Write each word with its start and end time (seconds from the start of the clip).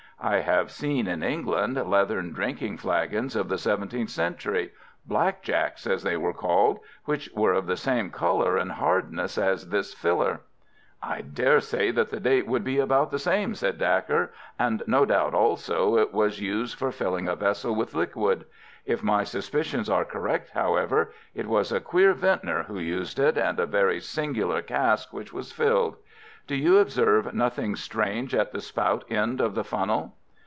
"I 0.23 0.41
have 0.41 0.69
seen 0.69 1.07
in 1.07 1.23
England 1.23 1.83
leathern 1.83 2.31
drinking 2.31 2.77
flagons 2.77 3.35
of 3.35 3.49
the 3.49 3.57
seventeenth 3.57 4.11
century—'black 4.11 5.41
jacks' 5.41 5.87
as 5.87 6.03
they 6.03 6.15
were 6.15 6.31
called—which 6.31 7.31
were 7.33 7.53
of 7.53 7.65
the 7.65 7.75
same 7.75 8.11
colour 8.11 8.55
and 8.55 8.73
hardness 8.73 9.39
as 9.39 9.69
this 9.69 9.95
filler." 9.95 10.41
"I 11.01 11.21
dare 11.21 11.59
say 11.59 11.89
the 11.89 12.05
date 12.05 12.45
would 12.45 12.63
be 12.63 12.77
about 12.77 13.09
the 13.09 13.17
same," 13.17 13.55
said 13.55 13.79
Dacre, 13.79 14.31
"and 14.59 14.83
no 14.85 15.05
doubt, 15.05 15.33
also, 15.33 15.97
it 15.97 16.13
was 16.13 16.39
used 16.39 16.77
for 16.77 16.91
filling 16.91 17.27
a 17.27 17.35
vessel 17.35 17.73
with 17.73 17.95
liquid. 17.95 18.45
If 18.85 19.01
my 19.01 19.23
suspicions 19.23 19.89
are 19.89 20.05
correct, 20.05 20.51
however, 20.51 21.11
it 21.33 21.47
was 21.47 21.71
a 21.71 21.79
queer 21.81 22.13
vintner 22.13 22.61
who 22.67 22.77
used 22.77 23.17
it, 23.17 23.39
and 23.39 23.59
a 23.59 23.65
very 23.65 23.99
singular 23.99 24.61
cask 24.61 25.11
which 25.11 25.33
was 25.33 25.51
filled. 25.51 25.95
Do 26.47 26.55
you 26.57 26.79
observe 26.79 27.33
nothing 27.35 27.75
strange 27.75 28.33
at 28.33 28.51
the 28.51 28.59
spout 28.61 29.05
end 29.09 29.39
of 29.39 29.53
the 29.53 29.63
funnel." 29.63 30.15